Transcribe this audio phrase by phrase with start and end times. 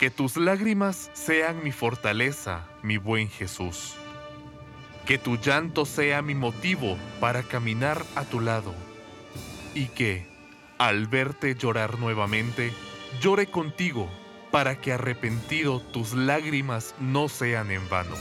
[0.00, 3.96] Que tus lágrimas sean mi fortaleza, mi buen Jesús.
[5.04, 8.74] Que tu llanto sea mi motivo para caminar a tu lado.
[9.74, 10.26] Y que,
[10.78, 12.72] al verte llorar nuevamente,
[13.20, 14.08] llore contigo
[14.50, 18.16] para que arrepentido tus lágrimas no sean en vano.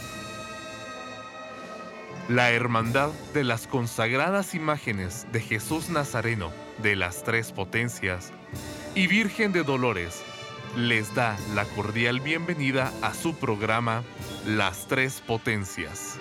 [2.28, 6.52] La Hermandad de las consagradas imágenes de Jesús Nazareno
[6.84, 8.34] de las Tres Potencias
[8.96, 10.26] y Virgen de Dolores
[10.78, 14.04] les da la cordial bienvenida a su programa
[14.46, 16.18] Las Tres Potencias.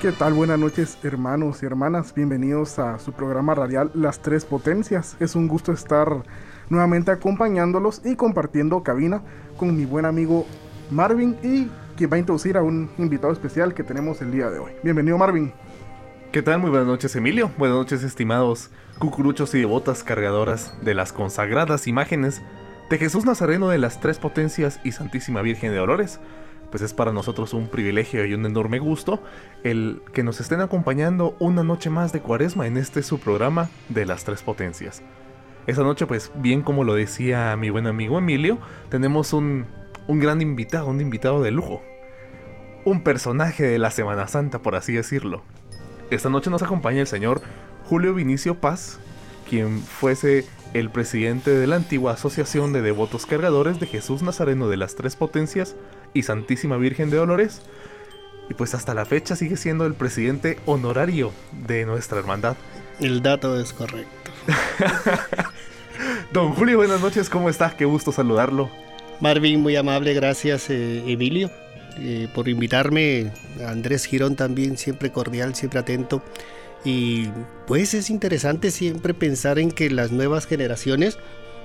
[0.00, 0.34] ¿Qué tal?
[0.34, 5.16] Buenas noches hermanos y hermanas, bienvenidos a su programa radial Las Tres Potencias.
[5.18, 6.22] Es un gusto estar
[6.68, 9.22] nuevamente acompañándolos y compartiendo cabina
[9.56, 10.46] con mi buen amigo
[10.90, 14.60] Marvin y quien va a introducir a un invitado especial que tenemos el día de
[14.60, 14.72] hoy.
[14.84, 15.52] Bienvenido Marvin.
[16.32, 16.58] ¿Qué tal?
[16.60, 17.50] Muy buenas noches Emilio.
[17.56, 22.42] Buenas noches estimados cucuruchos y devotas cargadoras de las consagradas imágenes
[22.90, 26.20] de Jesús Nazareno de las Tres Potencias y Santísima Virgen de Dolores
[26.70, 29.22] pues es para nosotros un privilegio y un enorme gusto
[29.64, 34.04] el que nos estén acompañando una noche más de cuaresma en este su programa de
[34.04, 35.02] las tres potencias.
[35.66, 38.58] Esta noche, pues bien como lo decía mi buen amigo Emilio,
[38.90, 39.64] tenemos un,
[40.06, 41.82] un gran invitado, un invitado de lujo.
[42.84, 45.42] Un personaje de la Semana Santa, por así decirlo.
[46.10, 47.42] Esta noche nos acompaña el señor
[47.84, 48.98] Julio Vinicio Paz,
[49.48, 54.78] quien fuese el presidente de la antigua Asociación de Devotos Cargadores de Jesús Nazareno de
[54.78, 55.76] las Tres Potencias
[56.14, 57.60] y Santísima Virgen de Dolores.
[58.48, 61.30] Y pues hasta la fecha sigue siendo el presidente honorario
[61.66, 62.56] de nuestra hermandad.
[63.00, 64.30] El dato es correcto.
[66.32, 67.76] Don Julio, buenas noches, ¿cómo está?
[67.76, 68.70] Qué gusto saludarlo.
[69.20, 71.50] Marvin, muy amable, gracias eh, Emilio
[72.00, 73.32] eh, por invitarme.
[73.66, 76.22] Andrés Girón también, siempre cordial, siempre atento.
[76.84, 77.28] Y
[77.66, 81.18] pues es interesante siempre pensar en que las nuevas generaciones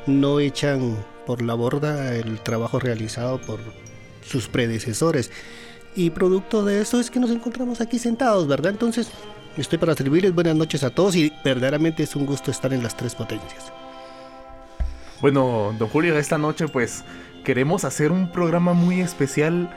[0.08, 3.60] no echan por la borda el trabajo realizado por
[4.26, 5.32] sus predecesores.
[5.96, 8.72] Y producto de eso es que nos encontramos aquí sentados, ¿verdad?
[8.72, 9.10] Entonces,
[9.58, 12.98] estoy para servirles buenas noches a todos y verdaderamente es un gusto estar en las
[12.98, 13.72] tres potencias.
[15.22, 17.04] Bueno, don Julio, esta noche pues
[17.46, 19.70] queremos hacer un programa muy especial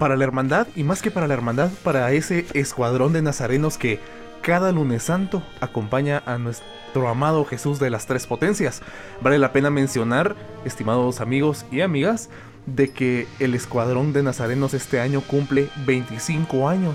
[0.00, 4.00] para la hermandad y más que para la hermandad, para ese escuadrón de nazarenos que
[4.40, 8.80] cada lunes santo acompaña a nuestro amado Jesús de las tres potencias.
[9.20, 10.34] Vale la pena mencionar,
[10.64, 12.30] estimados amigos y amigas,
[12.64, 16.94] de que el escuadrón de nazarenos este año cumple 25 años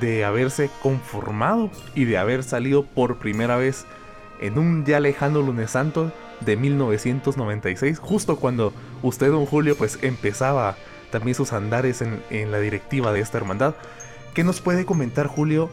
[0.00, 3.84] de haberse conformado y de haber salido por primera vez
[4.40, 8.72] en un ya lejano lunes santo de 1996, justo cuando
[9.02, 10.76] usted, don Julio, pues empezaba
[11.16, 13.74] también sus andares en, la directiva de esta hermandad.
[14.34, 15.70] ¿Qué nos puede comentar Julio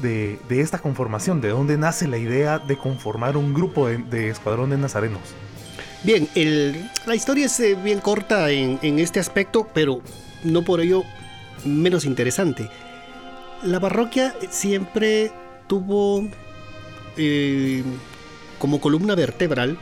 [0.00, 1.42] de, esta conformación?
[1.42, 5.20] ¿De dónde nace la idea de conformar un grupo de, escuadrón de nazarenos?
[6.02, 6.26] Bien,
[7.04, 10.00] la historia es eh, bien corta en, este aspecto, pero
[10.44, 11.02] no por ello
[11.66, 12.70] menos interesante.
[13.62, 15.30] La parroquia siempre
[15.66, 16.26] tuvo
[17.18, 17.82] eh,
[18.58, 19.78] como columna vertebral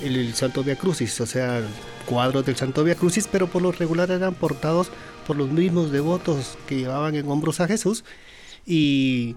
[0.00, 1.62] el, Santo Via Crucis, o sea,
[2.06, 4.90] cuadros del Santo Via Crucis, pero por lo regular eran portados
[5.26, 8.04] por los mismos devotos que llevaban en hombros a Jesús.
[8.64, 9.36] Y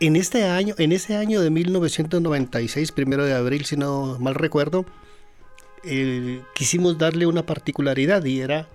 [0.00, 4.84] en este año, en ese año de 1996, primero de abril, si no mal recuerdo,
[5.84, 8.68] eh, quisimos darle una particularidad y era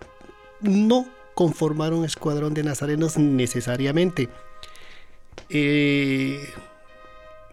[0.61, 4.29] no conformar un escuadrón de nazarenos necesariamente.
[5.49, 6.39] Eh,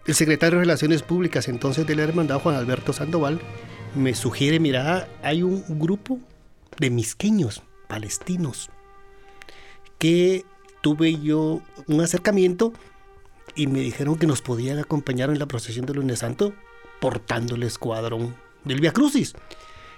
[0.06, 3.40] el secretario de Relaciones Públicas entonces de la hermandad, Juan Alberto Sandoval,
[3.94, 6.20] me sugiere, mira, hay un grupo
[6.78, 8.70] de misqueños palestinos
[9.98, 10.44] que
[10.82, 12.72] tuve yo un acercamiento
[13.54, 16.52] y me dijeron que nos podían acompañar en la procesión del lunes santo
[17.00, 19.34] portando el escuadrón del Via Crucis.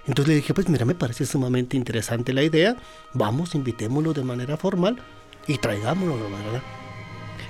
[0.07, 2.77] Entonces le dije, pues mira, me parece sumamente interesante la idea,
[3.13, 4.97] vamos, invitémoslo de manera formal
[5.45, 6.63] y traigámoslo, ¿verdad?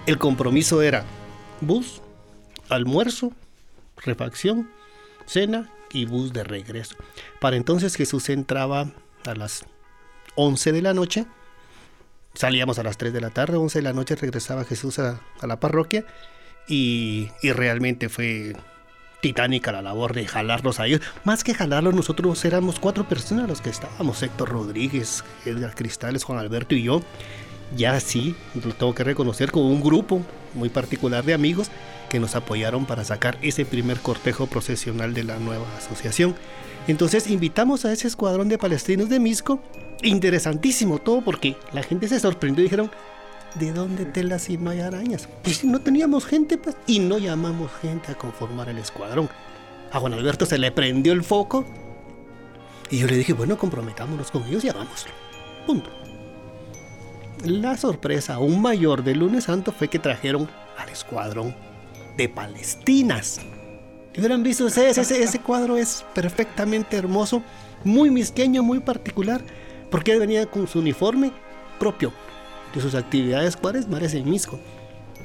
[0.05, 1.05] El compromiso era
[1.61, 2.01] bus,
[2.69, 3.33] almuerzo,
[3.97, 4.69] refacción,
[5.25, 6.95] cena y bus de regreso.
[7.39, 8.91] Para entonces Jesús entraba
[9.25, 9.65] a las
[10.35, 11.25] 11 de la noche,
[12.33, 15.59] salíamos a las 3 de la tarde, 11 de la noche regresaba Jesús a, la
[15.59, 16.05] parroquia
[16.67, 18.55] y, realmente fue
[19.21, 21.01] titánica la labor de jalarlos a ellos.
[21.25, 26.39] Más que jalarlos, nosotros éramos cuatro personas los que estábamos, Héctor Rodríguez, Edgar Cristales, Juan
[26.39, 27.01] Alberto y yo.
[27.75, 30.21] Ya sí, lo tengo que reconocer, como un grupo
[30.55, 31.69] muy particular de amigos
[32.09, 36.35] que nos apoyaron para sacar ese primer cortejo procesional de la nueva asociación.
[36.87, 39.61] Entonces invitamos a ese escuadrón de palestinos de Misco.
[40.01, 42.91] Interesantísimo todo porque la gente se sorprendió y dijeron,
[43.55, 45.29] ¿de dónde telas si no hay arañas?
[45.43, 49.29] Pues no teníamos gente, pues, y no llamamos gente a conformar el escuadrón.
[49.91, 51.65] A Juan Alberto se le prendió el foco
[52.89, 55.11] y yo le dije, bueno, comprometámonos con ellos y hagámoslo.
[55.65, 55.91] Punto.
[57.45, 61.55] La sorpresa aún mayor del lunes santo fue que trajeron al escuadrón
[62.19, 63.39] de Palestinas.
[64.13, 67.41] Si hubieran visto ese, ese, ese cuadro es perfectamente hermoso,
[67.85, 69.41] muy misqueño, muy particular,
[69.89, 71.31] porque él venía con su uniforme
[71.79, 72.11] propio
[72.75, 73.57] de sus actividades
[73.87, 74.59] mares en Misco,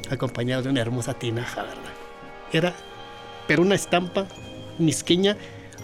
[0.08, 1.92] acompañado de una hermosa tinaja, ¿verdad?
[2.52, 2.74] Era,
[3.48, 4.28] pero una estampa
[4.78, 5.36] misqueña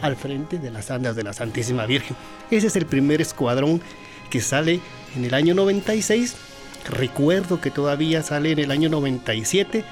[0.02, 2.16] al frente de las andas de la Santísima Virgen.
[2.52, 3.82] Ese es el primer escuadrón
[4.30, 4.78] que sale
[5.16, 6.36] en el año 96.
[6.88, 9.84] Recuerdo que todavía sale en el año 97.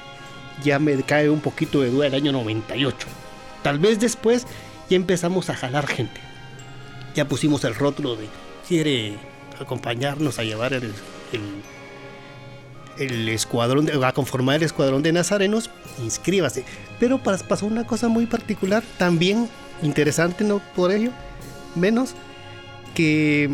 [0.63, 3.07] Ya me cae un poquito de duda el año 98.
[3.61, 4.45] Tal vez después
[4.89, 6.19] ya empezamos a jalar gente.
[7.15, 8.27] Ya pusimos el rótulo de
[8.67, 9.17] quiere
[9.59, 10.93] acompañarnos a llevar el,
[12.97, 15.69] el, escuadrón, a conformar el escuadrón de nazarenos,
[16.03, 16.63] inscríbase.
[16.99, 19.49] Pero pasó una cosa muy particular, también
[19.81, 21.11] interesante, no por ello,
[21.75, 22.13] menos
[22.93, 23.49] que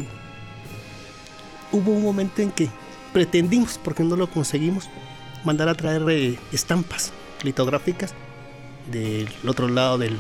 [1.72, 2.70] hubo un momento en que
[3.14, 4.90] pretendimos, porque no lo conseguimos,
[5.46, 7.12] mandar a traer eh, estampas
[7.44, 8.14] litográficas
[8.92, 10.18] del otro lado del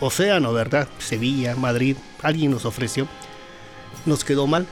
[0.00, 0.88] océano, ¿verdad?
[0.98, 3.06] Sevilla, Madrid, alguien nos ofreció,
[4.06, 4.66] nos quedó mal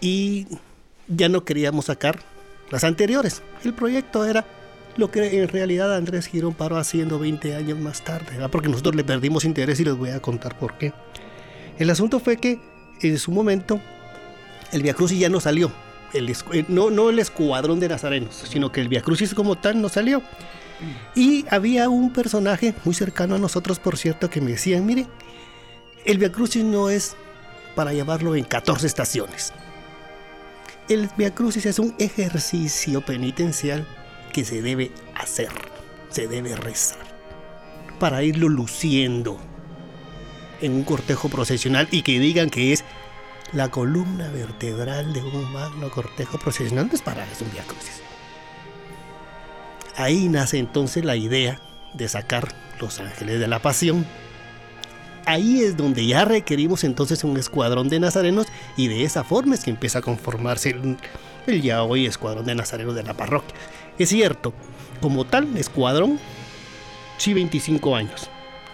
[0.00, 0.46] y
[1.08, 2.20] ya no queríamos sacar
[2.70, 3.42] las anteriores.
[3.64, 4.46] El proyecto era
[4.96, 8.50] lo que en realidad Andrés Girón paró haciendo 20 años más tarde, ¿verdad?
[8.50, 10.92] porque nosotros le perdimos interés y les voy a contar por qué.
[11.78, 12.58] El asunto fue que
[13.00, 13.80] en su momento
[14.72, 15.70] el Via Crucis ya no salió.
[16.14, 19.88] Eh, no, no el escuadrón de nazarenos, sino que el Via Crucis como tal no
[19.88, 20.22] salió.
[21.14, 25.06] Y había un personaje muy cercano a nosotros, por cierto, que me decían, mire,
[26.04, 27.16] el Via Crucis no es
[27.76, 29.52] para llevarlo en 14 estaciones.
[30.88, 33.86] El Via Crucis es un ejercicio penitencial
[34.32, 35.50] que se debe hacer,
[36.10, 36.98] se debe rezar,
[38.00, 39.38] para irlo luciendo
[40.60, 42.84] en un cortejo procesional y que digan que es
[43.52, 48.02] la columna vertebral de un magno cortejo procesional, no es un Via Crucis.
[49.96, 51.60] Ahí nace entonces la idea
[51.92, 54.06] de sacar los ángeles de la pasión.
[55.26, 58.46] Ahí es donde ya requerimos entonces un escuadrón de nazarenos
[58.76, 60.96] y de esa forma es que empieza a conformarse el,
[61.46, 63.54] el ya hoy escuadrón de nazarenos de la parroquia.
[63.98, 64.54] Es cierto,
[65.00, 66.18] como tal escuadrón,
[67.18, 68.30] sí 25 años,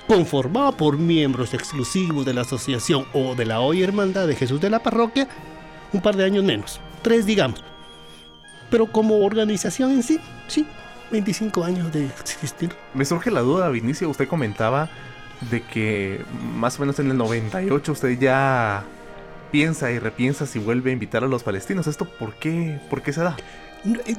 [0.09, 4.71] conformado por miembros exclusivos de la asociación o de la hoy Hermandad de Jesús de
[4.71, 5.29] la Parroquia,
[5.93, 7.63] un par de años menos, tres digamos.
[8.71, 10.67] Pero como organización en sí, sí,
[11.13, 12.71] 25 años de existir.
[12.95, 14.89] Me surge la duda, Vinicio, usted comentaba
[15.51, 16.25] de que
[16.57, 18.85] más o menos en el 98 usted ya
[19.53, 21.87] piensa y repiensa si vuelve a invitar a los palestinos.
[21.87, 23.37] ¿Esto por qué, por qué se da?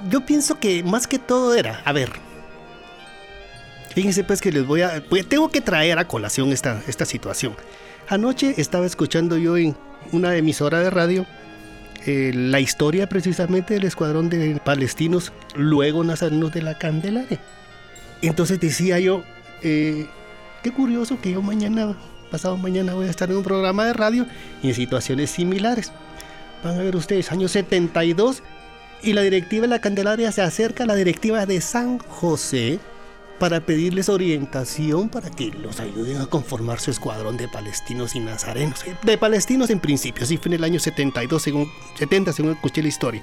[0.10, 2.12] Yo pienso que más que todo era, a ver,
[3.94, 7.56] fíjense pues que les voy a, tengo que traer a colación esta, esta situación.
[8.08, 9.76] Anoche estaba escuchando yo en
[10.12, 11.26] una emisora de radio
[12.06, 17.40] eh, la historia precisamente del escuadrón de palestinos, luego nazarenos de la Candelaria.
[18.22, 19.24] Entonces decía yo,
[19.62, 20.08] eh,
[20.64, 21.98] qué curioso que yo mañana,
[22.32, 24.26] pasado mañana voy a estar en un programa de radio
[24.64, 25.92] y en situaciones similares.
[26.64, 28.44] Van a ver ustedes, año 72
[29.04, 32.80] y la directiva de la Candelaria se acerca a la directiva de San José
[33.40, 38.84] para pedirles orientación para que los ayuden a conformar su escuadrón de palestinos y nazarenos.
[39.02, 41.68] De palestinos en principio, así fue en el año 72, según,
[41.98, 43.22] 70, según escuché la historia.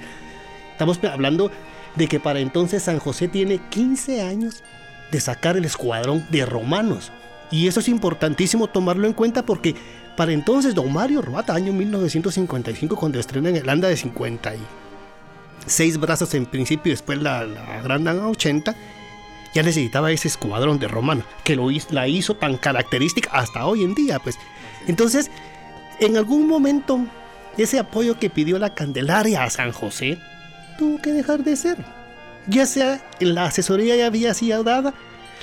[0.71, 1.51] Estamos hablando
[1.95, 4.63] de que para entonces San José tiene 15 años
[5.11, 7.11] de sacar el escuadrón de romanos.
[7.49, 9.75] Y eso es importantísimo tomarlo en cuenta porque
[10.17, 14.53] para entonces don Mario Robata, año 1955, cuando estrena en el Anda de 50
[15.67, 18.75] seis brazos en principio y después la, la Gran 80,
[19.57, 23.95] ya necesitaba ese escuadrón de romano, que lo, la hizo tan característica hasta hoy en
[23.95, 24.19] día.
[24.19, 24.37] Pues.
[24.85, 25.31] Entonces,
[25.99, 26.99] en algún momento,
[27.57, 30.19] ese apoyo que pidió la Candelaria a San José
[30.77, 31.83] tuvo que dejar de ser.
[32.45, 34.93] Ya sea la asesoría ya había sido dada,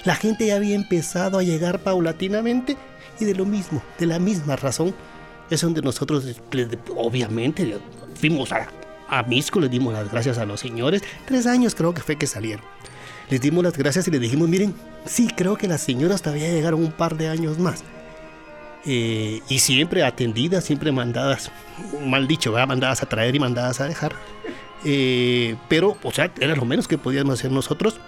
[0.04, 2.76] la gente ya había empezado a llegar paulatinamente
[3.18, 4.94] y de lo mismo, de la misma razón,
[5.50, 6.24] es donde nosotros,
[6.96, 7.78] obviamente,
[8.14, 8.68] fuimos a
[9.08, 11.02] a Misco les dimos las gracias a los señores.
[11.26, 12.73] Tres años creo que fue que salieron.
[13.30, 14.74] Les dimos las gracias y les dijimos, miren,
[15.06, 17.82] sí, creo que las señoras todavía llegaron un par de años más.
[18.86, 21.50] Eh, y siempre atendidas, siempre mandadas,
[22.04, 24.14] mal dicho, mandadas a traer y mandadas a dejar.
[24.84, 27.98] Eh, pero, o sea, era lo menos que podíamos hacer nosotros.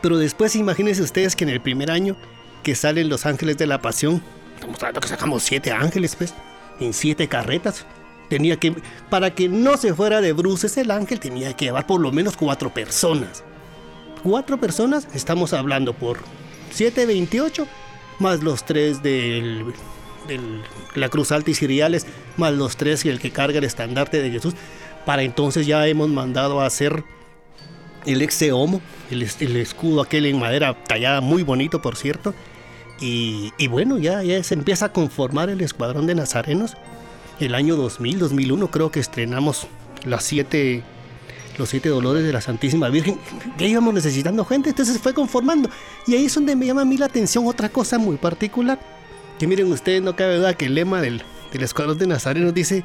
[0.00, 2.16] Pero después imagínense ustedes que en el primer año
[2.62, 4.22] que salen los ángeles de la pasión,
[4.54, 6.34] estamos hablando que sacamos siete ángeles, pues,
[6.78, 7.86] en siete carretas
[8.30, 8.76] Tenía que,
[9.10, 12.36] para que no se fuera de bruces el ángel, tenía que llevar por lo menos
[12.36, 13.42] cuatro personas.
[14.22, 16.18] Cuatro personas, estamos hablando por
[16.72, 17.66] 728,
[18.18, 19.64] más los tres del,
[20.28, 20.60] del-
[20.94, 24.30] la cruz alta y ciriales, más los tres y el que carga el estandarte de
[24.30, 24.54] Jesús.
[25.06, 27.02] Para entonces ya hemos mandado a hacer
[28.04, 32.34] el ex homo, el, es- el escudo aquel en madera tallada muy bonito, por cierto.
[33.02, 36.74] Y, bueno, ya, ya se empieza a conformar el escuadrón de nazarenos.
[37.38, 39.66] El año 2000, 2001 creo que estrenamos
[40.04, 40.82] las siete,
[41.60, 43.18] los siete dolores de la Santísima Virgen.
[43.58, 45.70] Ya íbamos necesitando gente, entonces se fue conformando.
[46.06, 48.78] Y ahí es donde me llama a mí la atención otra cosa muy particular.
[49.38, 52.84] Que miren ustedes, no cabe duda que el lema del, del escuadrón de nazarenos dice,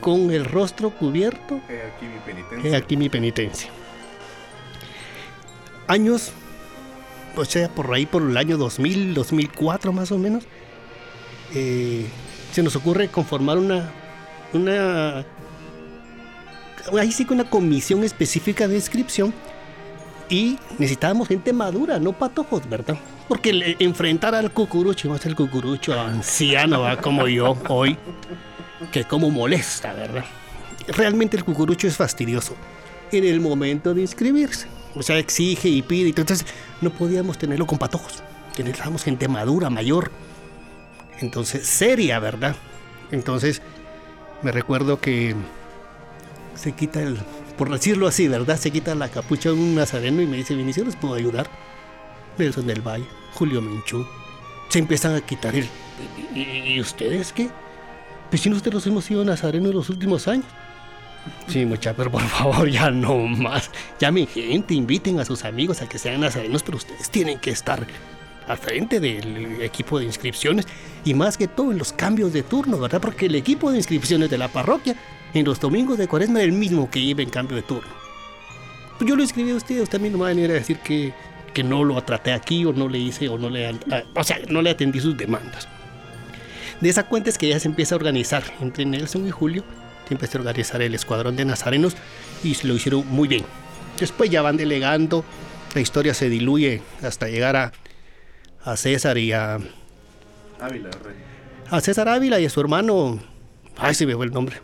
[0.00, 2.76] con el rostro cubierto aquí mi He penitencia.
[2.78, 3.70] aquí mi penitencia.
[5.86, 6.32] Años,
[7.36, 10.44] o sea, por ahí por el año 2000, 2004 más o menos,
[11.54, 12.06] eh,
[12.52, 13.90] se nos ocurre conformar una,
[14.52, 15.24] una,
[16.98, 19.32] ahí sí que una comisión específica de inscripción
[20.28, 22.96] y necesitábamos gente madura, no patojos, ¿verdad?
[23.28, 26.96] Porque enfrentar al cucurucho, más el cucurucho anciano, ¿va?
[26.96, 27.96] como yo hoy,
[28.92, 30.24] que como molesta, ¿verdad?
[30.88, 32.56] realmente el cucurucho es fastidioso
[33.12, 34.66] en el momento de inscribirse.
[34.94, 36.08] O sea, exige y pide.
[36.08, 36.44] Entonces,
[36.80, 38.22] no podíamos tenerlo con patojos.
[38.58, 40.10] Necesitábamos gente madura, mayor.
[41.20, 42.56] Entonces, seria, ¿verdad?
[43.10, 43.62] Entonces,
[44.42, 45.34] me recuerdo que
[46.60, 47.16] se quita el,
[47.56, 48.58] por decirlo así, ¿verdad?
[48.58, 51.48] Se quita la capucha de un nazareno y me dice, Vinicio, ¿les puedo ayudar?
[52.36, 54.06] Nelson del Valle, Julio Menchú.
[54.68, 55.66] Se empiezan a quitar el...
[56.34, 57.48] ¿Y, y ustedes qué?
[58.28, 60.46] Pues si nosotros hemos sido nazarenos en los últimos años.
[61.48, 63.70] Sí, mucha, pero por favor, ya no más.
[63.98, 67.86] Llamen gente, inviten a sus amigos a que sean nazarenos, pero ustedes tienen que estar
[68.46, 70.66] al frente del equipo de inscripciones
[71.04, 73.00] y más que todo en los cambios de turno, ¿verdad?
[73.00, 74.96] Porque el equipo de inscripciones de la parroquia
[75.34, 77.88] en los domingos de cuaresma el mismo que iba en cambio de turno.
[78.98, 80.54] Pues yo lo escribí a usted, usted a mí no me va a venir a
[80.54, 81.12] decir que,
[81.54, 83.74] que no lo traté aquí o no le hice o no le, a-
[84.14, 85.68] o sea, no le atendí sus demandas.
[86.80, 89.64] De esa cuenta es que ya se empieza a organizar entre Nelson y Julio,
[90.08, 91.94] se empieza a organizar el escuadrón de nazarenos
[92.42, 93.44] y se lo hicieron muy bien.
[93.98, 95.24] Después ya van delegando,
[95.74, 97.72] la historia se diluye hasta llegar a,
[98.64, 99.54] a César y a,
[100.60, 101.14] Ávila, rey.
[101.70, 103.18] a César Ávila y a su hermano,
[103.78, 104.56] ay se me fue el nombre.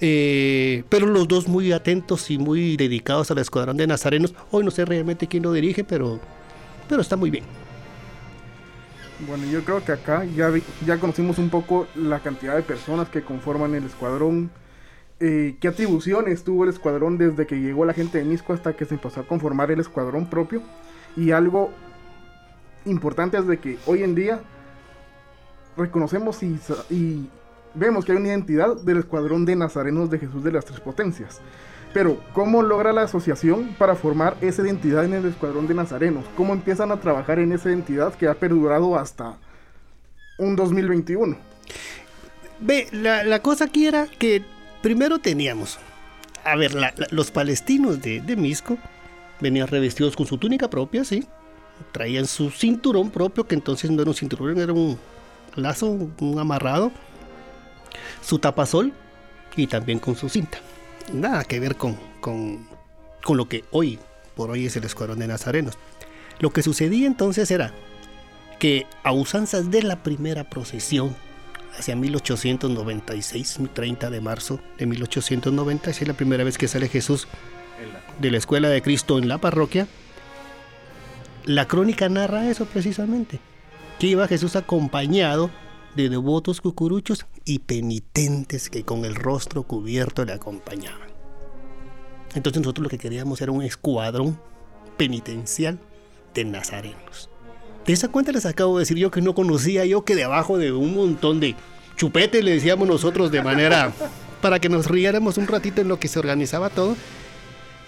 [0.00, 4.34] Eh, pero los dos muy atentos y muy dedicados al escuadrón de nazarenos.
[4.50, 6.20] Hoy no sé realmente quién lo dirige, pero,
[6.88, 7.44] pero está muy bien.
[9.26, 13.08] Bueno, yo creo que acá ya, vi- ya conocimos un poco la cantidad de personas
[13.08, 14.50] que conforman el escuadrón.
[15.18, 18.84] eh, qué atribuciones tuvo el escuadrón desde que llegó la gente de Misco hasta que
[18.84, 20.60] se empezó a conformar el escuadrón propio.
[21.16, 21.70] Y algo
[22.84, 24.40] importante es de que hoy en día
[25.78, 27.28] reconocemos y,
[27.76, 31.40] vemos que hay una identidad del escuadrón de nazarenos de Jesús de las Tres Potencias.
[31.92, 36.24] Pero, ¿cómo logra la asociación para formar esa identidad en el escuadrón de nazarenos?
[36.36, 39.38] ¿Cómo empiezan a trabajar en esa identidad que ha perdurado hasta
[40.38, 41.36] un 2021?
[42.60, 44.42] Ve, la, la cosa aquí era que
[44.82, 45.78] primero teníamos,
[46.44, 46.72] a ver,
[47.10, 48.78] los palestinos de, de Misco
[49.40, 51.26] venían revestidos con su túnica propia, sí.
[51.92, 54.98] Traían su cinturón propio, que entonces no era un cinturón, era un
[55.54, 55.86] lazo,
[56.20, 56.92] un amarrado.
[58.26, 58.92] Su tapasol
[59.54, 60.58] y también con su cinta.
[61.12, 62.66] Nada que ver con, con,
[63.22, 64.00] con lo que hoy
[64.34, 65.78] por hoy es el escuadrón de nazarenos.
[66.40, 67.72] Lo que sucedía entonces era
[68.58, 71.14] que a usanzas de la primera procesión
[71.78, 77.28] hacia 1896, 30 de marzo de 1896, la primera vez que sale Jesús
[78.20, 79.86] de la escuela de Cristo en la parroquia,
[81.44, 83.40] la crónica narra eso precisamente,
[83.98, 85.50] que iba Jesús acompañado
[85.96, 91.08] de devotos cucuruchos y penitentes que con el rostro cubierto le acompañaban.
[92.34, 94.38] Entonces nosotros lo que queríamos era un escuadrón
[94.98, 95.78] penitencial
[96.34, 97.30] de nazarenos.
[97.86, 100.72] De esa cuenta les acabo de decir yo que no conocía yo que debajo de
[100.72, 101.54] un montón de
[101.96, 103.92] chupete le decíamos nosotros de manera
[104.42, 106.94] para que nos riéramos un ratito en lo que se organizaba todo.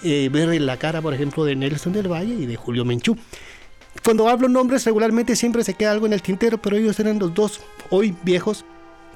[0.02, 3.16] eh, ver la cara, por ejemplo, de Nelson del Valle y de Julio Menchú.
[4.04, 7.34] Cuando hablo nombres regularmente siempre se queda algo en el tintero, pero ellos eran los
[7.34, 8.64] dos, hoy viejos,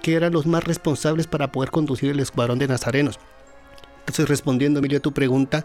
[0.03, 3.19] que eran los más responsables para poder conducir el escuadrón de nazarenos.
[4.01, 5.65] Entonces, respondiendo, Emilio, a tu pregunta,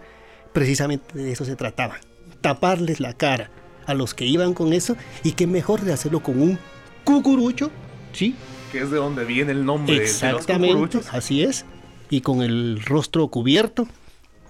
[0.54, 1.98] precisamente de eso se trataba.
[2.42, 3.50] Taparles la cara
[3.88, 6.60] a los que iban con eso y qué mejor de hacerlo con un
[7.04, 7.72] cucurucho,
[8.14, 8.36] ¿sí?
[8.72, 11.14] Que es de donde viene el nombre de- de los Exactamente, cucuruchos.
[11.14, 11.66] así es.
[12.10, 13.88] Y con el rostro cubierto,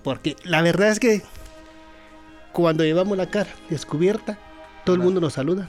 [0.04, 1.22] porque la verdad es que
[2.52, 4.38] cuando llevamos la cara descubierta,
[4.88, 5.68] todo el mundo nos saluda.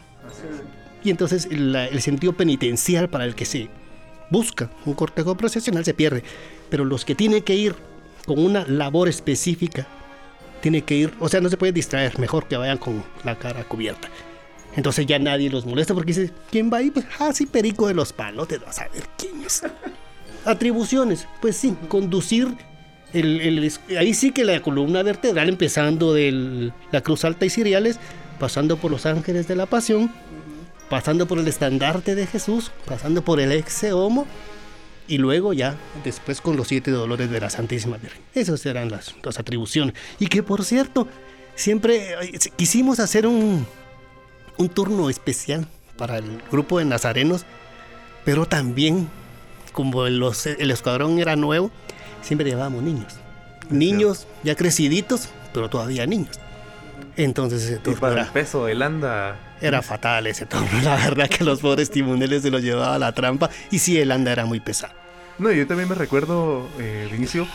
[1.02, 3.68] Y entonces el sentido penitencial para el que se
[4.30, 6.22] busca un cortejo procesional se pierde.
[6.70, 7.75] Pero los que tienen que ir
[8.26, 9.88] con una labor específica,
[10.60, 13.64] tienen que ir, o sea, no se puede distraer, mejor que vayan con la cara
[13.64, 14.08] cubierta.
[14.76, 16.92] Entonces ya nadie los molesta porque dice, ¿quién va ahí?
[16.92, 19.64] Pues, ah, sí, Perico de los Palotes, vas a ver quién es.
[20.44, 22.56] Atribuciones, pues sí, conducir
[23.12, 27.98] el, ahí sí que la columna vertebral, empezando de la Cruz Alta y Ciriales,
[28.38, 30.12] pasando por los Ángeles de la Pasión,
[30.88, 34.26] pasando por el estandarte de Jesús, pasando por el ex homo,
[35.07, 38.21] y luego ya después con los siete dolores de la Santísima Virgen.
[38.35, 39.95] Esas eran las, las atribuciones.
[40.18, 41.09] Y que por cierto,
[41.54, 43.66] siempre eh, quisimos hacer un,
[44.59, 45.66] un turno especial
[45.97, 47.45] para el grupo de nazarenos,
[48.25, 49.09] pero también
[49.73, 51.71] como los, el escuadrón era nuevo,
[52.21, 53.14] siempre llevábamos niños.
[53.71, 56.38] Niños ya creciditos, pero todavía niños.
[57.17, 60.69] Entonces ese turno para el peso del anda era fatal ese turno.
[60.83, 63.50] La verdad que los pobres timoneles se los llevaba a la trampa.
[63.71, 64.95] Y sí, el anda era muy pesado.
[65.38, 67.47] No, yo también me recuerdo, eh, inicio,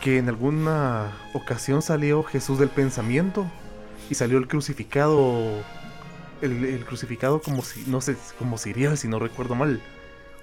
[0.00, 3.50] que en alguna ocasión salió Jesús del pensamiento
[4.10, 5.64] y salió el crucificado.
[6.42, 9.80] El, crucificado como si, no sé, como Sirial, si no recuerdo mal.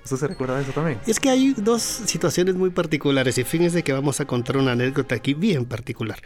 [0.03, 0.99] ¿Usted se recuerda de eso también?
[1.07, 5.15] Es que hay dos situaciones muy particulares y fíjense que vamos a contar una anécdota
[5.15, 6.19] aquí bien particular.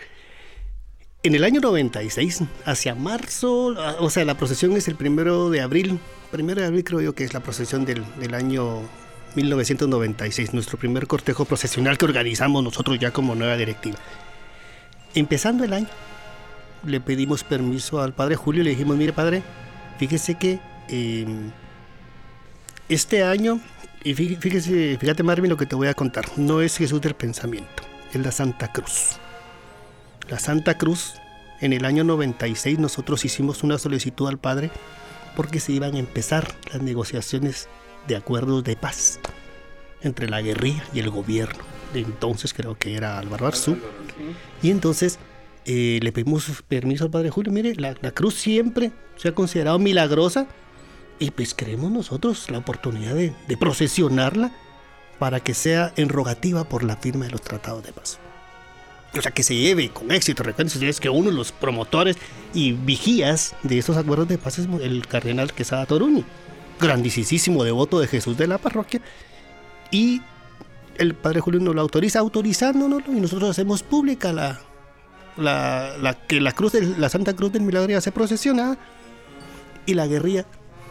[1.24, 6.00] En el año 96, hacia marzo, o sea, la procesión es el primero de abril.
[6.32, 8.82] Primero de abril creo yo que es la procesión del, del año
[9.36, 13.98] 1996, nuestro primer cortejo procesional que organizamos nosotros ya como nueva directiva.
[15.16, 15.88] Empezando el año,
[16.86, 19.44] le pedimos permiso al padre Julio y le dijimos, mire padre,
[19.98, 21.52] fíjese que em,
[22.90, 23.60] este año,
[24.04, 27.84] y fíjese, fíjate Marvin lo que te voy a contar, no es Jesús del pensamiento,
[28.14, 29.20] es la Santa Cruz.
[30.30, 31.14] La Santa Cruz,
[31.62, 34.72] en el año 96 nosotros hicimos una solicitud al Padre
[35.36, 37.70] porque se iban a empezar las negociaciones
[38.08, 39.20] de acuerdos de paz
[40.02, 41.64] entre la guerrilla y el gobierno.
[41.94, 43.78] De entonces creo que era Álvaro Arzú.
[44.62, 45.18] Y entonces
[45.66, 47.54] eh, le pedimos permiso al Padre Julio.
[47.54, 50.48] Mire, la, cruz siempre se ha considerado milagrosa
[51.20, 54.52] y pues queremos nosotros la oportunidad de, de procesionarla
[55.20, 58.20] para que sea enrogativa por la firma de los tratados de paz.
[59.18, 60.44] O sea, que se lleve con éxito.
[60.44, 62.18] Recuerden es que uno de los promotores
[62.54, 66.24] y vigías de estos acuerdos de paz es el cardenal Quesada Toruño
[66.80, 69.02] grandísimo devoto de Jesús de la parroquia.
[69.92, 70.22] Y
[70.98, 74.34] el Padre Julio nos lo autoriza, autorizándonos y nosotros hacemos pública
[75.38, 78.78] la, que la cruz la Santa Cruz del Milagro ya se procesiona
[79.86, 80.46] y la guerrilla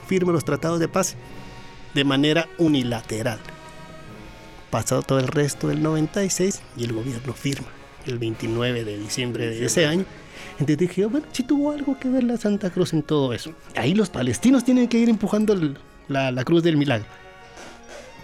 [0.06, 1.16] firma los tratados de paz
[1.94, 3.38] de manera unilateral.
[4.70, 7.68] Pasado todo el resto del 96 y el gobierno firma
[8.06, 10.04] el 29 de diciembre de ese año
[10.58, 13.52] entonces dije, bueno, si tuvo algo que ver la Santa Cruz en todo eso.
[13.74, 15.54] Ahí los palestinos tienen que ir empujando
[16.08, 17.06] la, cruz del milagro.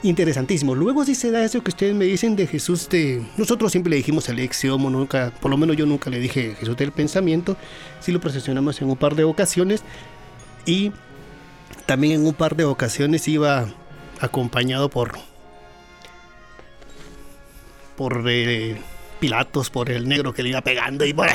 [0.03, 0.75] Interesantísimo.
[0.75, 3.23] Luego si se da eso que ustedes me dicen de Jesús de...
[3.37, 6.77] Nosotros siempre le dijimos al Exiomo, nunca, por lo menos yo nunca le dije Jesús
[6.77, 7.57] del pensamiento.
[8.01, 9.83] Sí lo procesionamos en un par de ocasiones.
[10.65, 10.91] Y
[11.85, 13.69] también en un par de ocasiones iba
[14.21, 15.19] acompañado por...
[17.97, 18.25] Por...
[18.27, 18.81] Eh,
[19.23, 21.33] Pilatos, por el negro que le iba pegando y bueno,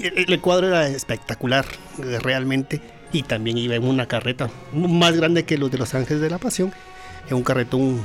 [0.00, 1.64] el, cuadro era espectacular,
[1.96, 2.80] realmente.
[3.12, 6.38] Y también iba en una carreta más grande que los de los Ángeles de la
[6.38, 6.72] Pasión,
[7.30, 8.04] en un carretón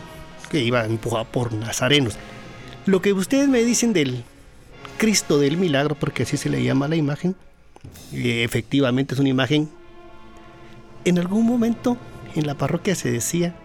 [0.51, 2.19] que iba empujado por nazarenos.
[2.85, 4.23] Lo que ustedes me dicen del
[4.99, 7.35] Cristo del Milagro, porque así se le llama la imagen,
[8.13, 9.71] eh, efectivamente es una imagen.
[11.03, 11.97] En algún momento
[12.35, 13.55] en la parroquia se decía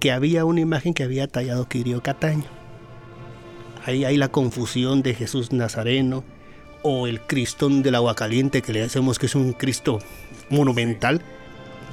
[0.00, 2.63] que había una imagen que había tallado Quirio Cataño.
[3.84, 6.24] Ahí hay la confusión de Jesús Nazareno,
[6.82, 9.98] o el Cristón del agua caliente que le hacemos que es un Cristo
[10.50, 11.22] monumental.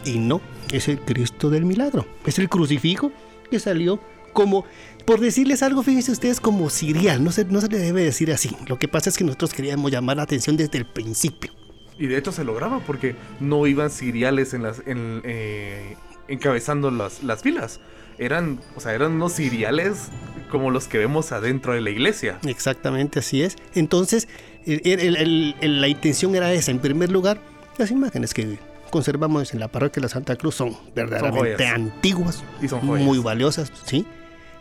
[0.03, 2.05] Y no, es el Cristo del milagro.
[2.25, 3.11] Es el crucifijo
[3.49, 3.99] que salió
[4.33, 4.65] como,
[5.05, 7.23] por decirles algo, fíjense ustedes, como sirial.
[7.23, 8.55] No se, no se le debe decir así.
[8.67, 11.53] Lo que pasa es que nosotros queríamos llamar la atención desde el principio.
[11.97, 15.95] Y de hecho se lograba porque no iban siriales en las, eh,
[16.27, 17.79] encabezando las, las filas
[18.21, 20.09] eran, o sea, eran unos siriales
[20.51, 22.37] como los que vemos adentro de la iglesia.
[22.45, 23.55] Exactamente, así es.
[23.73, 24.27] Entonces,
[24.65, 26.69] la intención era esa.
[26.69, 27.39] En primer lugar,
[27.77, 28.59] las imágenes que
[28.91, 33.71] conservamos en la parroquia de la Santa Cruz son verdaderamente antiguas, y son muy valiosas,
[33.85, 34.05] ¿sí?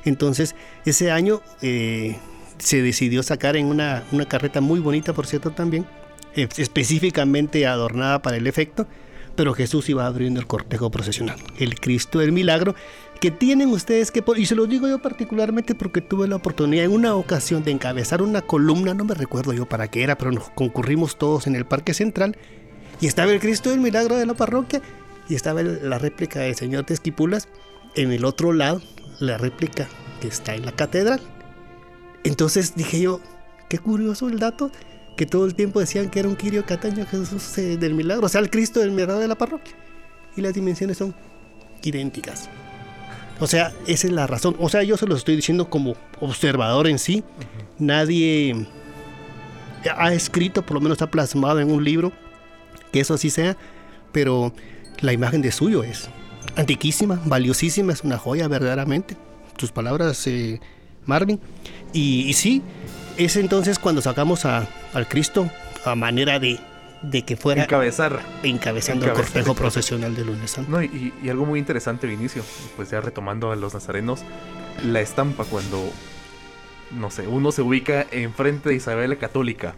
[0.05, 0.55] Entonces,
[0.87, 2.17] ese año eh,
[2.57, 5.85] se decidió sacar en una, una, carreta muy bonita, por cierto, también,
[6.35, 8.87] eh, específicamente adornada para el efecto,
[9.37, 12.75] pero Jesús iba abriendo el cortejo procesional, el Cristo del Milagro,
[13.21, 16.93] que tienen ustedes que, y se lo digo yo particularmente porque tuve la oportunidad en
[16.93, 20.49] una ocasión de encabezar una columna, no me recuerdo yo para qué era, pero nos
[20.51, 22.37] concurrimos todos en el Parque Central
[23.01, 24.81] y estaba el Cristo del Milagro de la parroquia
[25.29, 27.49] y estaba la réplica del Señor de Esquipulas
[27.95, 28.81] en el otro lado
[29.19, 29.87] la réplica
[30.21, 31.21] que está en la catedral.
[32.25, 33.21] Entonces dije yo,
[33.69, 34.71] qué curioso el dato,
[35.17, 38.29] que todo el tiempo decían que era un Quirio Cataño Jesús eh, del milagro, o
[38.31, 39.75] sea, el Cristo del milagro de la parroquia.
[40.37, 41.15] Y las dimensiones son
[41.83, 42.49] idénticas.
[43.41, 44.55] O sea, esa es la razón.
[44.61, 47.25] O sea, yo se lo estoy diciendo como observador en sí.
[47.79, 48.67] Nadie
[49.97, 52.13] ha escrito, por lo menos está plasmado en un libro,
[52.93, 53.57] que eso así sea,
[54.13, 54.53] pero
[55.01, 56.11] la imagen de suyo es
[56.57, 59.17] antiquísima, valiosísima, es una joya verdaderamente.
[59.57, 60.61] Tus palabras, eh,
[61.07, 61.41] Marvin.
[61.93, 62.63] Y, sí,
[63.17, 65.49] es entonces cuando sacamos a, al Cristo
[65.85, 66.59] a manera de,
[67.03, 68.21] de que fuera Encabezar.
[68.43, 70.71] encabezando el Encabezar cortejo el procesional del lunes santo.
[70.71, 72.43] No, y, y algo muy interesante al inicio,
[72.77, 74.23] pues ya retomando a los nazarenos,
[74.85, 75.91] la estampa cuando,
[76.91, 79.75] no sé, uno se ubica enfrente de Isabel la Católica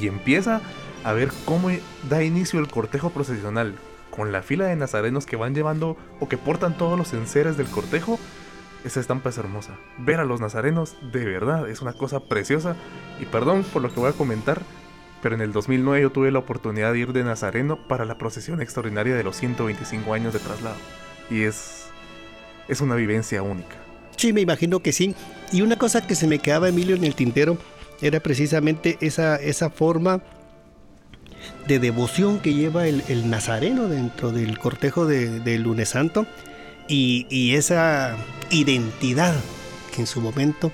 [0.00, 0.60] y empieza
[1.04, 1.70] a ver cómo
[2.08, 3.74] da inicio el cortejo procesional
[4.10, 7.68] con la fila de nazarenos que van llevando o que portan todos los enseres del
[7.68, 8.18] cortejo.
[8.84, 9.76] Esa estampa es hermosa.
[9.98, 12.76] Ver a los nazarenos, de verdad, es una cosa preciosa.
[13.20, 14.62] Y perdón por lo que voy a comentar,
[15.22, 18.60] pero en el 2009 yo tuve la oportunidad de ir de Nazareno para la procesión
[18.62, 20.76] extraordinaria de los 125 años de traslado.
[21.30, 21.86] Y es,
[22.68, 23.76] es una vivencia única.
[24.16, 25.14] Sí, me imagino que sí.
[25.52, 27.58] Y una cosa que se me quedaba, Emilio, en el tintero
[28.02, 30.22] era precisamente esa, esa forma
[31.66, 36.26] de devoción que lleva el, nazareno dentro del cortejo de- del lunes santo
[36.88, 38.16] y esa
[38.50, 39.34] identidad
[39.94, 40.72] que en su momento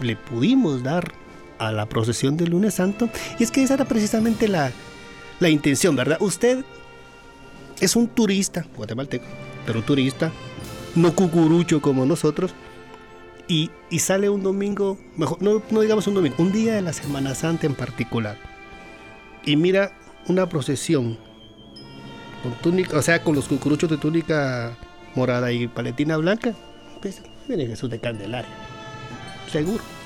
[0.00, 1.12] le pudimos dar
[1.60, 3.08] a la procesión del lunes santo.
[3.38, 4.72] Y es que esa era precisamente la,
[5.38, 6.16] la intención, ¿verdad?
[6.20, 6.64] Usted
[7.80, 9.26] es un turista, guatemalteco,
[9.66, 10.32] pero turista,
[10.96, 12.52] no cucurucho como nosotros,
[13.46, 16.92] y, y sale un domingo, mejor, no, no digamos un domingo, un día de la
[16.92, 18.36] Semana Santa en particular,
[19.44, 19.92] y mira
[20.28, 21.18] una procesión
[22.42, 24.76] con túnica, o sea, con los cucuruchos de túnica
[25.14, 26.54] morada y paletina blanca,
[27.02, 28.50] pues viene Jesús de Candelaria,
[29.50, 29.99] seguro.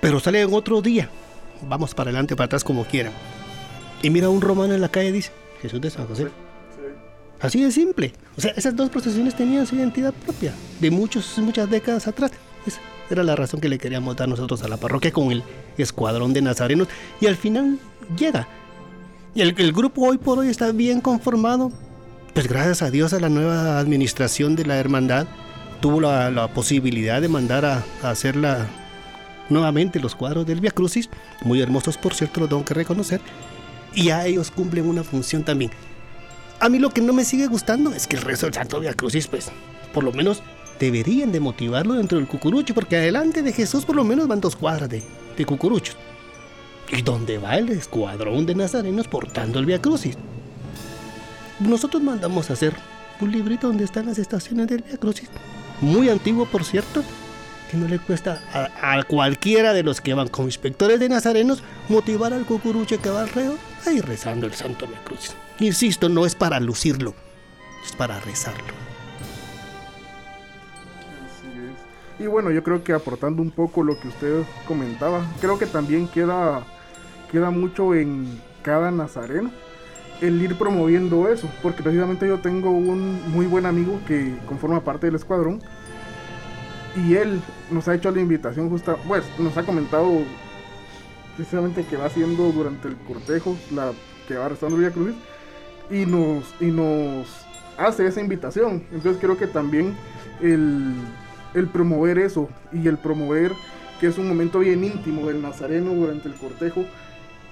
[0.00, 1.08] Pero sale en otro día,
[1.68, 3.12] vamos para adelante, para atrás como quieran,
[4.02, 5.32] y mira un romano en la calle y dice,
[5.62, 6.28] Jesús de San José.
[7.40, 8.12] Así de simple.
[8.36, 12.30] O sea, esas dos procesiones tenían su identidad propia de muchos, muchas décadas atrás.
[12.66, 12.80] Esa
[13.10, 15.42] era la razón que le queríamos dar nosotros a la parroquia con el
[15.76, 16.88] escuadrón de nazarenos.
[17.20, 17.78] Y al final
[18.16, 18.48] llega.
[19.34, 21.70] Y el, el grupo hoy por hoy está bien conformado.
[22.32, 25.26] Pues gracias a Dios a la nueva administración de la hermandad
[25.80, 28.66] tuvo la, la posibilidad de mandar a, a hacer la,
[29.48, 31.08] nuevamente los cuadros del Via Crucis.
[31.42, 33.20] Muy hermosos, por cierto, lo tengo que reconocer.
[33.94, 35.70] Y a ellos cumplen una función también.
[36.60, 38.94] A mí lo que no me sigue gustando es que el resto del Santo Via
[38.94, 39.50] Crucis, pues,
[39.92, 40.42] por lo menos
[40.78, 44.56] deberían de motivarlo dentro del cucurucho, porque adelante de Jesús por lo menos van dos
[44.56, 45.02] cuadras de,
[45.36, 45.96] de cucuruchos.
[46.90, 50.16] ¿Y dónde va el escuadrón de nazarenos portando el Via Crucis?
[51.58, 52.74] Nosotros mandamos a hacer
[53.20, 55.28] un librito donde están las estaciones del Via Crucis.
[55.80, 57.02] Muy antiguo, por cierto,
[57.70, 61.62] que no le cuesta a, a cualquiera de los que van como inspectores de nazarenos
[61.88, 65.34] motivar al cucurucho que va alrededor ahí rezando el Santo Via Crucis.
[65.58, 67.14] Insisto, no es para lucirlo,
[67.84, 68.74] es para rezarlo.
[72.18, 76.08] Y bueno, yo creo que aportando un poco lo que usted comentaba, creo que también
[76.08, 76.64] queda,
[77.30, 79.50] queda mucho en cada nazareno
[80.22, 85.06] el ir promoviendo eso, porque precisamente yo tengo un muy buen amigo que conforma parte
[85.06, 85.62] del escuadrón
[86.96, 90.22] y él nos ha hecho la invitación justa, pues nos ha comentado
[91.36, 93.92] precisamente que va haciendo durante el cortejo, la
[94.26, 95.14] que va rezando Vía Cruz
[95.90, 97.28] y nos y nos
[97.78, 98.84] hace esa invitación.
[98.92, 99.94] Entonces creo que también
[100.40, 100.94] el,
[101.54, 103.52] el promover eso y el promover
[104.00, 106.84] que es un momento bien íntimo del nazareno durante el cortejo,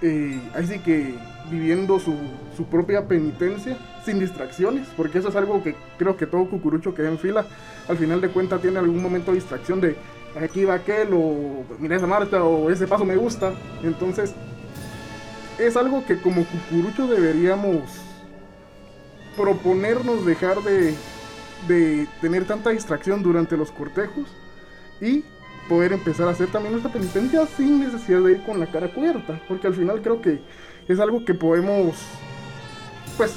[0.03, 1.15] eh, así que
[1.51, 2.15] viviendo su,
[2.57, 7.03] su propia penitencia sin distracciones, porque eso es algo que creo que todo cucurucho que
[7.03, 7.47] va en fila,
[7.89, 9.97] al final de cuentas tiene algún momento de distracción de
[10.41, 13.53] aquí va aquel, o mira esa Marta, o ese paso me gusta.
[13.83, 14.35] Entonces,
[15.59, 17.83] es algo que como cucurucho deberíamos
[19.37, 20.95] proponernos dejar de,
[21.69, 24.27] de tener tanta distracción durante los cortejos
[25.01, 25.25] y
[25.69, 29.41] poder empezar a hacer también nuestra penitencia sin necesidad de ir con la cara cubierta,
[29.49, 30.41] porque al final creo que
[30.89, 31.97] es algo que podemos,
[33.17, 33.37] pues,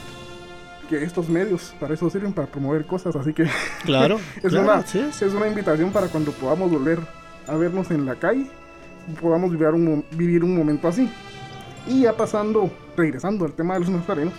[0.87, 3.45] que estos medios para eso sirven, para promover cosas, así que
[3.85, 5.21] Claro, es, claro, una, así es.
[5.21, 6.99] es una invitación para cuando podamos volver
[7.47, 8.47] a vernos en la calle,
[9.21, 11.09] podamos vivir un, vivir un momento así.
[11.87, 14.33] Y ya pasando, regresando al tema de los nazarenos,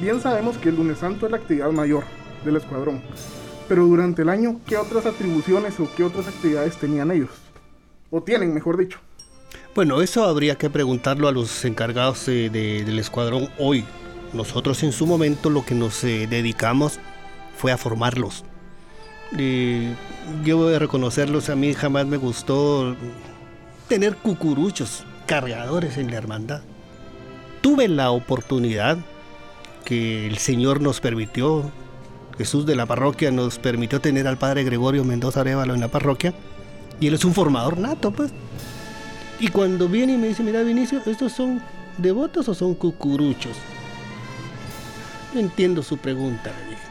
[0.00, 2.04] bien sabemos que el lunes santo es la actividad mayor
[2.44, 3.00] del escuadrón.
[3.68, 7.30] Pero durante el año, ¿qué otras atribuciones o qué otras actividades tenían ellos?
[8.10, 8.98] O tienen, mejor dicho.
[9.74, 13.84] Bueno, eso habría que preguntarlo a los encargados eh, de- del escuadrón hoy.
[14.34, 16.98] Nosotros en su momento lo que nos eh, dedicamos
[17.56, 18.44] fue a formarlos.
[19.38, 19.88] Y
[20.44, 22.96] yo voy a reconocerlos, a mí jamás me gustó
[23.88, 26.62] tener cucuruchos, cargadores en la hermandad.
[27.60, 28.98] Tuve la oportunidad
[29.84, 31.70] que el Señor nos permitió,
[32.36, 36.34] Jesús de la parroquia nos permitió tener al Padre Gregorio Mendoza Arevalo en la parroquia,
[37.00, 38.32] y él es un formador nato, pues.
[39.38, 41.62] Y cuando viene y me dice, mira Vinicio, ¿estos son
[41.98, 43.56] devotos o son cucuruchos?
[45.34, 46.82] Entiendo su pregunta, le dije.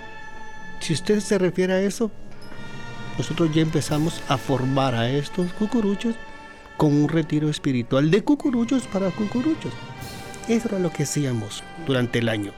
[0.81, 2.11] Si usted se refiere a eso,
[3.17, 6.15] nosotros ya empezamos a formar a estos cucuruchos
[6.75, 9.71] con un retiro espiritual de cucuruchos para cucuruchos.
[10.49, 12.51] Eso era lo que hacíamos durante el año,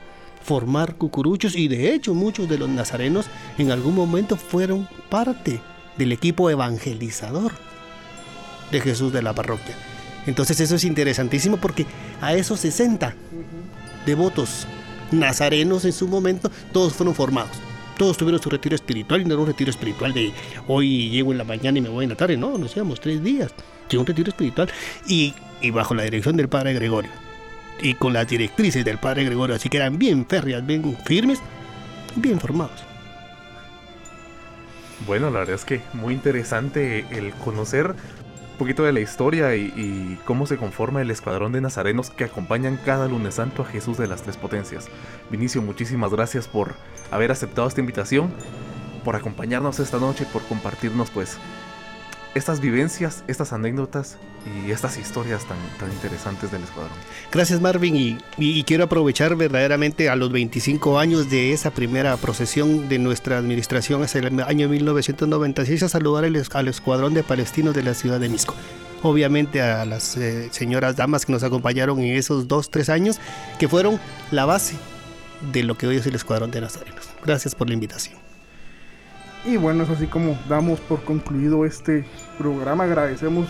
[0.44, 3.28] formar cucuruchos y de hecho muchos de los nazarenos
[3.60, 5.62] en algún momento fueron parte
[5.98, 7.52] del equipo evangelizador
[8.72, 9.76] de Jesús de la parroquia.
[10.26, 11.86] Entonces eso es interesantísimo porque
[12.22, 13.14] a esos 60
[14.08, 14.68] devotos
[15.12, 17.58] nazarenos en su momento, todos fueron formados.
[17.98, 20.34] Todos tuvieron su retiro espiritual y no era un retiro espiritual de
[20.68, 22.36] hoy llego en la mañana y me voy en la tarde.
[22.36, 23.54] No, nos íbamos tres días.
[23.90, 24.70] Llegó un retiro espiritual
[25.08, 27.12] y, y bajo la dirección del Padre Gregorio
[27.82, 31.40] y con las directrices del Padre Gregorio, así que eran bien férreas, bien firmes,
[32.16, 32.84] bien formados.
[35.06, 37.96] Bueno, la verdad es que muy interesante el conocer
[38.56, 42.80] poquito de la historia y, y, cómo se conforma el escuadrón de nazarenos que acompañan
[42.86, 44.88] cada lunes santo a Jesús de las Tres Potencias.
[45.30, 46.74] Vinicio, muchísimas gracias por
[47.12, 48.32] haber aceptado esta invitación,
[49.04, 51.38] por acompañarnos esta noche, por compartirnos pues
[52.36, 56.94] estas vivencias, estas anécdotas y estas historias tan, tan interesantes del escuadrón.
[57.32, 63.00] Gracias Marvin y, quiero aprovechar verdaderamente a los 25 años de esa primera procesión de
[63.00, 67.94] nuestra administración hacia el año 1996 a saludar al, al escuadrón de palestinos de la
[67.94, 68.54] ciudad de Misco.
[69.02, 73.20] Obviamente a las eh, señoras damas que nos acompañaron en esos dos, tres años,
[73.60, 74.00] que fueron
[74.32, 74.76] la base
[75.54, 77.08] de lo que hoy es el escuadrón de nazarenos.
[77.24, 78.25] Gracias por la invitación.
[79.46, 82.04] Y bueno, es así como damos por concluido este
[82.40, 82.86] programa.
[82.86, 83.48] Agradecemos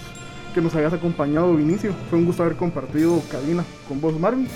[0.53, 1.93] que nos hayas acompañado, Vinicio.
[2.09, 4.47] Fue un gusto haber compartido cabina con vos, Marvin.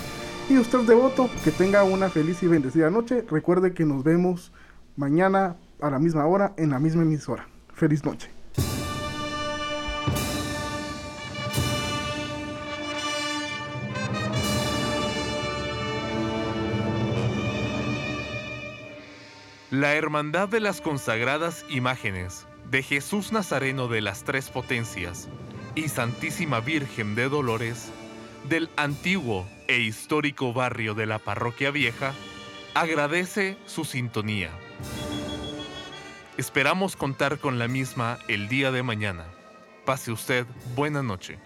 [0.50, 3.24] Y usted, devoto, que tenga una feliz y bendecida noche.
[3.30, 4.52] Recuerde que nos vemos
[4.96, 7.46] mañana a la misma hora en la misma emisora.
[7.72, 8.39] Feliz noche.
[19.80, 25.26] La Hermandad de las Consagradas Imágenes de Jesús Nazareno de las Tres Potencias
[25.74, 27.90] y Santísima Virgen de Dolores
[28.46, 32.12] del antiguo e histórico barrio de la Parroquia Vieja
[32.74, 34.50] agradece su sintonía.
[36.36, 39.24] Esperamos contar con la misma el día de mañana.
[39.86, 40.44] Pase usted
[40.76, 41.38] buena noche.